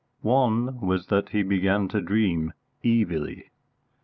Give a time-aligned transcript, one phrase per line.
[0.23, 2.53] One was that he began to dream
[2.83, 3.51] evilly.